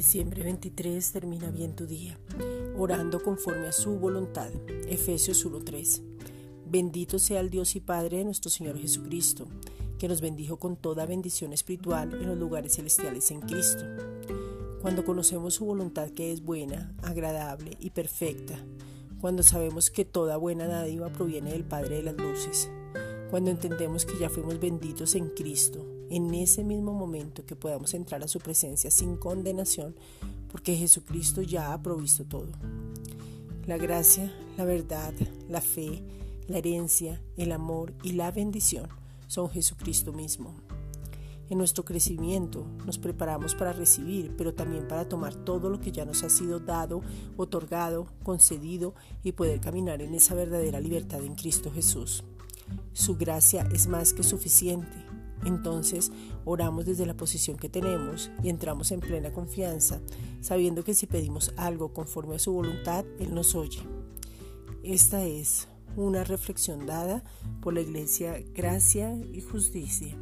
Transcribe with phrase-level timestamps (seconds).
[0.00, 2.18] Diciembre 23 termina bien tu día,
[2.78, 4.48] orando conforme a su voluntad.
[4.88, 6.00] Efesios 1:3.
[6.64, 9.46] Bendito sea el Dios y Padre de nuestro Señor Jesucristo,
[9.98, 13.84] que nos bendijo con toda bendición espiritual en los lugares celestiales en Cristo.
[14.80, 18.58] Cuando conocemos su voluntad que es buena, agradable y perfecta,
[19.20, 22.70] cuando sabemos que toda buena dádiva proviene del Padre de las Luces,
[23.30, 28.22] cuando entendemos que ya fuimos benditos en Cristo, en ese mismo momento que podamos entrar
[28.22, 29.94] a su presencia sin condenación,
[30.50, 32.48] porque Jesucristo ya ha provisto todo.
[33.66, 35.14] La gracia, la verdad,
[35.48, 36.02] la fe,
[36.48, 38.88] la herencia, el amor y la bendición
[39.28, 40.54] son Jesucristo mismo.
[41.48, 46.04] En nuestro crecimiento nos preparamos para recibir, pero también para tomar todo lo que ya
[46.04, 47.02] nos ha sido dado,
[47.36, 52.24] otorgado, concedido y poder caminar en esa verdadera libertad en Cristo Jesús.
[52.92, 55.09] Su gracia es más que suficiente
[55.44, 56.12] entonces
[56.44, 60.00] oramos desde la posición que tenemos y entramos en plena confianza,
[60.40, 63.80] sabiendo que si pedimos algo conforme a su voluntad, Él nos oye.
[64.82, 67.22] Esta es una reflexión dada
[67.60, 70.16] por la Iglesia Gracia y Justicia.